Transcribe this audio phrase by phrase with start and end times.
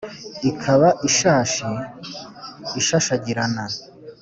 [0.49, 1.69] Ikaba ishashi
[2.79, 3.63] ishashagirana